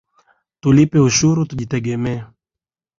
Tulipe 0.61 0.97
ushuru 1.09 1.39
tujitegemee 1.49 2.21